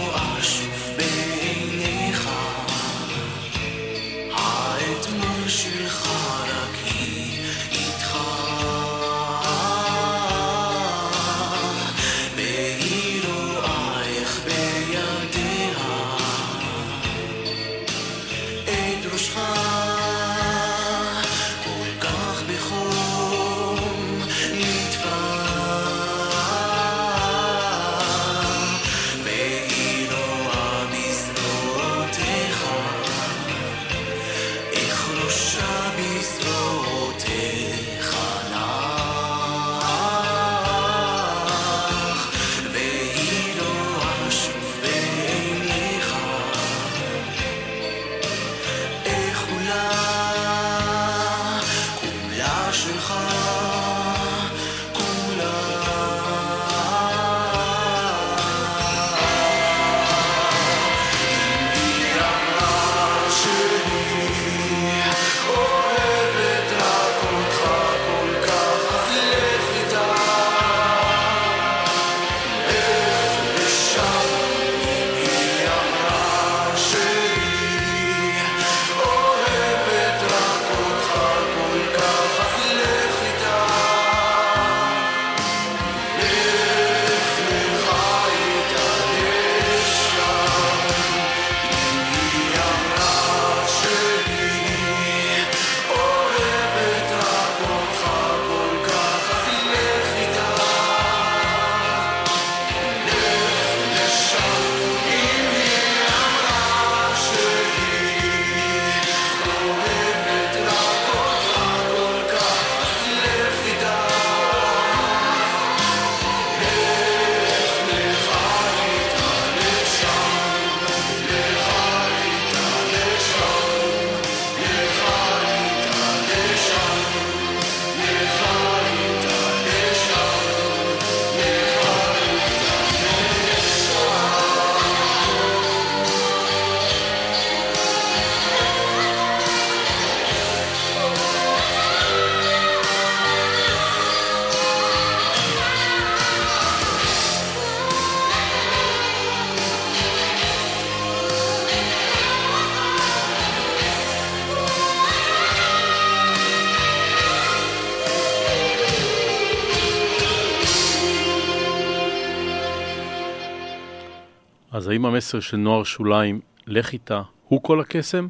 האם 164.95 165.05
המסר 165.05 165.39
של 165.39 165.57
נוער 165.57 165.83
שוליים, 165.83 166.41
לך 166.67 166.93
איתה, 166.93 167.21
הוא 167.47 167.63
כל 167.63 167.79
הקסם? 167.79 168.27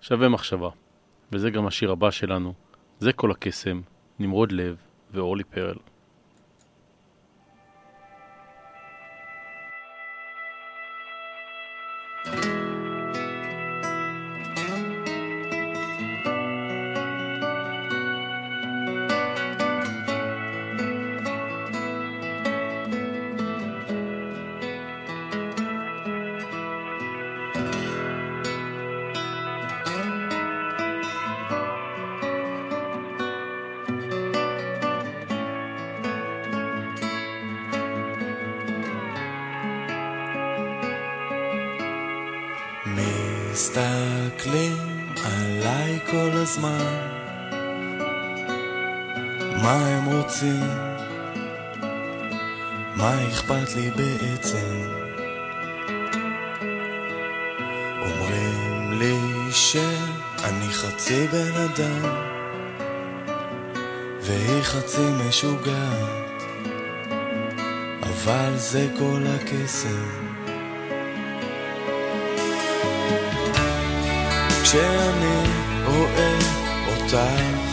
שווה 0.00 0.28
מחשבה. 0.28 0.68
וזה 1.32 1.50
גם 1.50 1.66
השיר 1.66 1.92
הבא 1.92 2.10
שלנו, 2.10 2.54
זה 2.98 3.12
כל 3.12 3.30
הקסם, 3.30 3.80
נמרוד 4.18 4.52
לב 4.52 4.76
ואורלי 5.10 5.44
פרל. 5.44 5.76
בעצם? 54.22 54.88
אומרים 58.02 58.92
לי 58.92 59.18
שאני 59.52 60.72
חצי 60.72 61.26
בן 61.26 61.52
אדם 61.54 62.14
והיא 64.20 64.62
חצי 64.62 65.02
משוגעת 65.28 66.42
אבל 68.02 68.52
זה 68.56 68.88
כל 68.98 69.22
הקסם 69.26 70.08
כשאני 74.62 75.46
רואה 75.86 76.38
אותך 76.86 77.71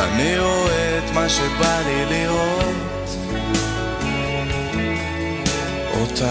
אני 0.00 0.38
רואה 0.38 0.98
את 0.98 1.10
מה 1.14 1.28
שבא 1.28 1.80
לי 1.86 2.04
לראות. 2.06 2.70
אותך. 6.00 6.24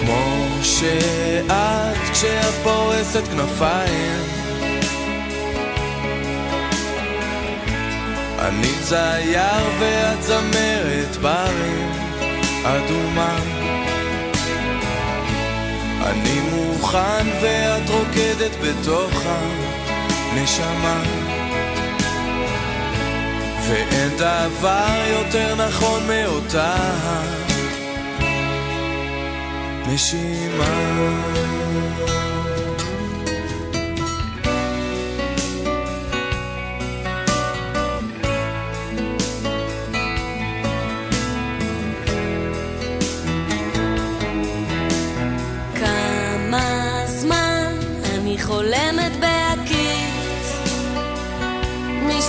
כמו 0.00 0.46
שאת 0.62 2.10
כשאת 2.12 2.54
פורסת 2.62 3.22
כנפיים. 3.28 4.22
אני 8.38 8.72
צייר 8.82 9.64
ואת 9.80 10.22
זמרת 10.22 11.16
ברים 11.16 11.92
אדומה 12.64 13.59
אני 16.10 16.40
מוכן 16.40 17.26
ואת 17.42 17.90
רוקדת 17.90 18.56
בתוך 18.62 19.12
הנשמה. 19.24 21.02
ואין 23.68 24.16
דבר 24.16 25.02
יותר 25.08 25.54
נכון 25.54 26.02
מאותה 26.06 26.74
נשימה 29.86 31.39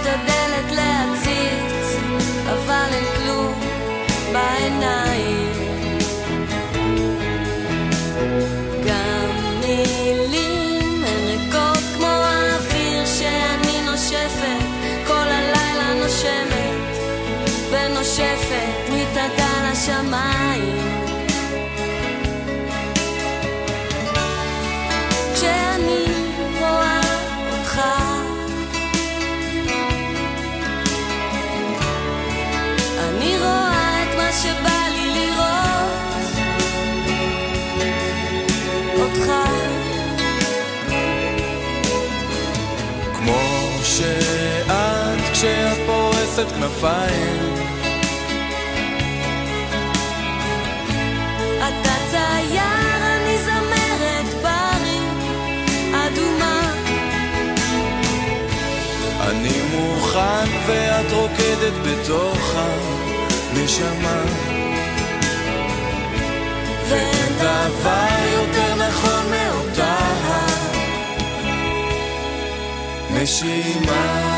משתדלת 0.02 0.72
להציץ 0.72 1.97
אבל 2.45 2.93
אין 2.93 3.04
כלום 3.18 3.54
בעיניים. 4.34 5.52
גם 8.88 9.60
מילים 9.60 11.04
הן 11.06 11.28
ריקות 11.28 11.84
כמו 11.97 12.08
האוויר 12.08 13.06
שאני 13.06 13.82
נושפת 13.86 14.66
כל 15.08 15.28
הלילה 15.28 15.93
נושמת 16.04 16.97
ונושפת 17.72 18.89
מתחת 18.89 19.41
לשמיים 19.72 20.51
פורסת 46.41 46.55
כנפיים. 46.55 47.53
אתה 51.57 51.93
צייר, 52.11 52.61
אני 53.01 53.37
זמרת 53.37 54.33
ברים 54.41 55.19
אדומה. 55.93 56.73
אני 59.29 59.61
מוכן 59.71 60.49
ואת 60.67 61.11
רוקדת 61.11 61.73
בתוך 61.85 62.55
הנשמה. 62.55 64.21
ואין 66.89 67.33
דבר 67.37 68.07
יותר 68.33 68.87
נכון 68.87 69.25
מאותה 69.31 70.11
נשימה 73.13 74.30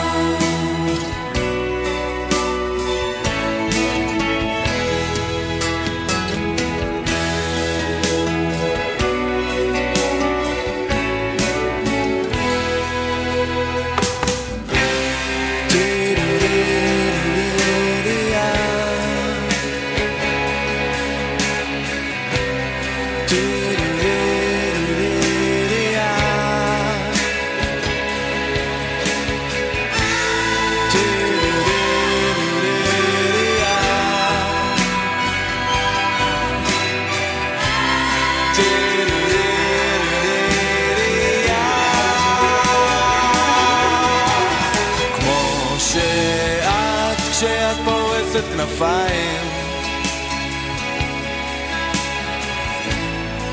כנפיים. 48.73 49.47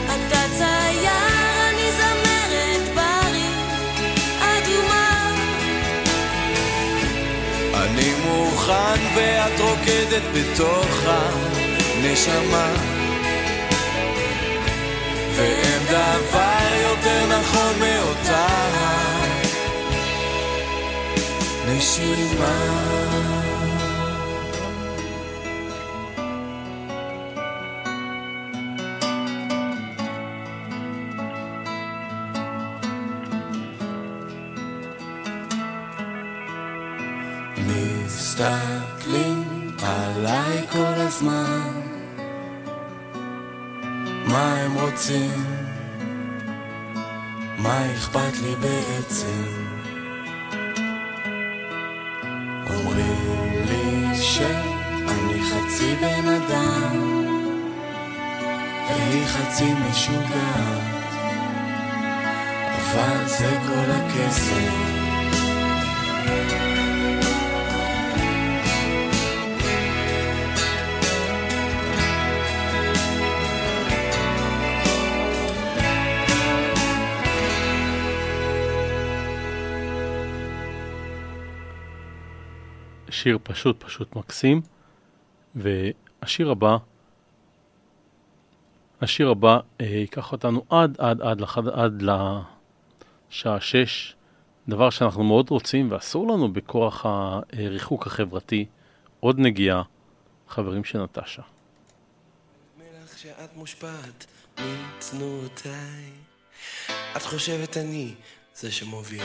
אתה 0.07 0.43
צייר, 0.59 1.11
אני 1.69 1.93
זמרת 1.93 2.95
ברים 2.95 3.53
אדומה. 4.41 5.31
אני 7.75 8.13
מוכן 8.25 9.01
ואת 9.15 9.61
רוקדת 9.61 10.23
בתוך 10.35 11.03
הנשמה. 11.07 12.73
ואין 15.37 15.85
דבר 15.89 16.75
יותר 16.83 17.27
נכון 17.27 17.79
מאותה. 17.79 18.47
נשימה 21.69 23.20
מסתכלים 38.41 39.71
עליי 39.83 40.67
כל 40.73 40.95
הזמן 40.97 41.71
מה 44.27 44.55
הם 44.55 44.75
רוצים? 44.75 45.45
מה 47.59 47.93
אכפת 47.93 48.39
לי 48.43 48.55
בעצם? 48.55 49.45
אומרים 52.71 53.53
לי 53.69 54.15
שאני 54.15 55.43
חצי 55.43 55.97
בן 56.01 56.29
אדם 56.29 56.97
והיא 58.89 59.27
חצי 59.27 59.73
משוגעת 59.75 60.81
אבל 62.75 63.27
זה 63.27 63.59
כל 63.67 63.91
הכסף 63.91 65.01
שיר 83.23 83.39
פשוט 83.43 83.85
פשוט 83.85 84.17
מקסים. 84.17 84.61
והשיר 85.55 86.51
הבא, 86.51 86.77
השיר 89.01 89.31
הבא 89.31 89.61
אה, 89.81 89.87
ייקח 89.87 90.33
אותנו 90.33 90.65
עד 90.71 90.97
עד 90.99 91.23
עד 91.23 91.41
לחד, 91.41 91.69
עד 91.69 92.03
לשעה 92.03 93.61
שש, 93.61 94.17
דבר 94.69 94.91
שאנחנו 94.91 95.25
מאוד 95.25 95.51
רוצים 95.51 95.93
ואסור 95.93 96.29
לנו 96.33 96.53
בכוח 96.53 97.07
הריחוק 97.07 98.07
החברתי. 98.07 98.67
עוד 99.21 99.39
נגיעה, 99.39 99.83
חברים 100.49 100.85
של 100.85 101.03
נטשה. 101.03 101.43
שאת 103.17 103.57
מושפעת 103.57 104.27
מצנועותיי 104.59 106.11
את 107.17 107.23
חושבת 107.23 107.77
אני 107.77 108.15
זה 108.55 108.73
שמוביל 108.73 109.23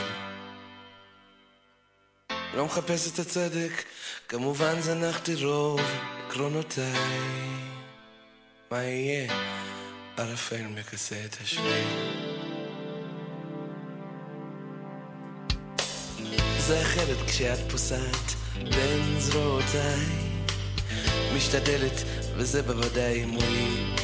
לא 2.54 2.64
מחפש 2.64 3.12
את 3.12 3.18
הצדק, 3.18 3.84
כמובן 4.28 4.80
זנחתי 4.80 5.44
רוב 5.44 5.80
עקרונותיי. 6.26 6.92
מה 8.70 8.82
יהיה? 8.82 9.32
ערפל 10.16 10.62
מכסה 10.62 11.16
את 11.24 11.36
השביל. 11.42 11.88
זה 16.58 16.82
אחרת 16.82 17.26
כשאת 17.26 17.70
פוסעת 17.70 18.34
בין 18.54 19.20
זרועותיי. 19.20 20.06
משתדלת, 21.36 22.02
וזה 22.36 22.62
בוודאי 22.62 23.24
מועיל. 23.24 23.94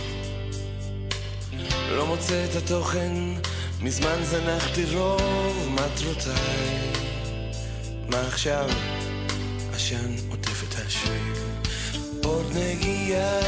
לא 1.90 2.07
מוצא 2.07 2.45
את 2.51 2.57
התוכן, 2.57 3.12
מזמן 3.80 4.16
זנחתי 4.22 4.84
רוב 4.97 5.68
מטרותיי. 5.68 6.91
מה 8.12 8.20
עכשיו? 8.20 8.68
עשן 9.74 10.14
עוטף 10.30 10.62
את 10.68 10.74
השביל. 10.86 11.32
עוד 12.24 12.46
נגיעה 12.54 13.40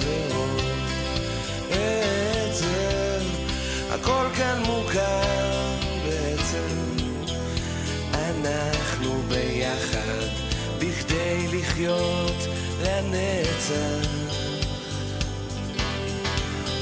ועוד 0.00 0.60
עצם. 1.70 3.24
הכל 3.90 4.26
כאן 4.36 4.62
מוכר 4.66 5.74
בעצם. 6.04 6.76
אנחנו 8.14 9.22
ביחד 9.28 10.26
בכדי 10.78 11.46
לחיות 11.52 12.36
לנצח. 12.82 14.08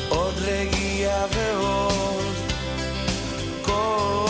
עוד 0.08 0.34
רגיעה 0.38 1.26
ועוד 1.34 2.34
כוח 3.62 4.29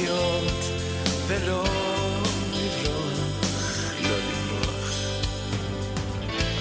לחיות 0.00 0.52
ולא 1.26 1.64
לא 4.02 4.16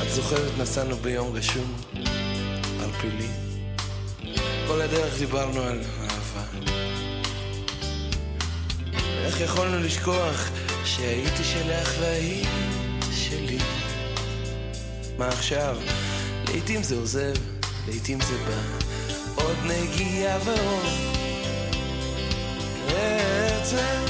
זוכרת 0.09 0.51
נסענו 0.57 0.95
ביום 0.95 1.37
גשום, 1.37 1.75
ערפילי. 2.81 3.27
כל 4.67 4.81
הדרך 4.81 5.19
דיברנו 5.19 5.61
על 5.61 5.81
אהבה. 6.01 6.69
איך 9.25 9.41
יכולנו 9.41 9.83
לשכוח 9.83 10.49
שהייתי 10.85 11.43
שלך 11.43 11.95
והיית 11.99 12.47
שלי? 13.11 13.57
מה 15.17 15.27
עכשיו? 15.27 15.77
לעתים 16.47 16.83
זה 16.83 16.95
עוזב, 16.95 17.33
לעתים 17.87 18.21
זה 18.21 18.37
בא. 18.37 18.85
עוד 19.35 19.57
נגיעה 19.65 20.37
ועוד 20.45 21.08
בעצם 23.71 24.05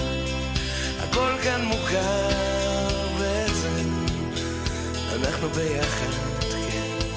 הכל 0.99 1.32
כאן 1.43 1.62
מוכר 1.66 2.88
בעצם 3.20 4.05
אנחנו 5.16 5.49
ביחד, 5.49 6.14
כן. 6.41 7.07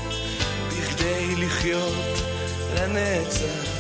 בכדי 0.69 1.37
לחיות 1.37 2.23
לנצח 2.75 3.73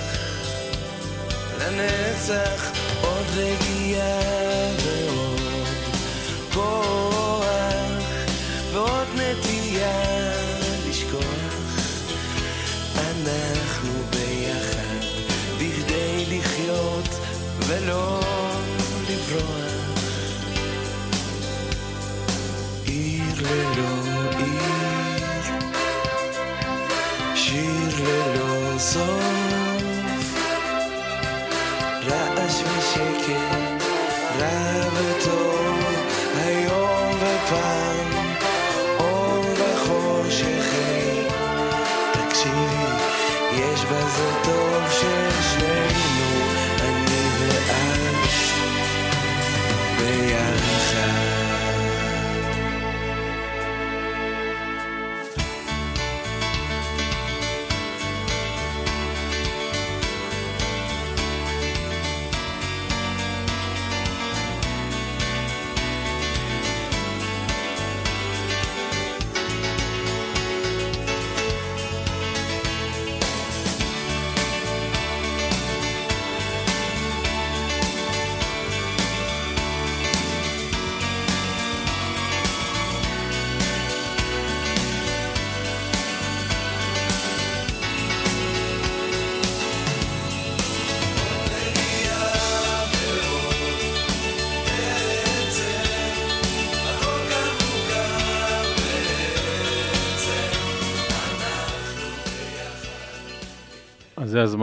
לנצח 1.59 2.71
עוד 3.03 3.27
רגיעה 3.37 4.21
ועוד 4.85 5.41
כוח 6.53 7.45
ועוד 8.73 9.02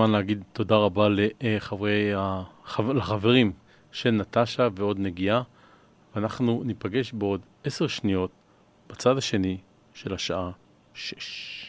הזמן 0.10 0.20
להגיד 0.20 0.44
תודה 0.54 0.76
רבה 0.76 1.08
לחברי, 1.42 2.12
לחברים 2.96 3.52
של 3.92 4.12
נטשה 4.12 4.68
ועוד 4.76 5.00
נגיעה. 5.00 5.42
ואנחנו 6.16 6.62
ניפגש 6.66 7.14
בעוד 7.14 7.42
עשר 7.64 7.88
שניות 7.88 8.32
בצד 8.90 9.18
השני 9.18 9.58
של 9.94 10.14
השעה 10.14 10.52
שש. 10.94 11.69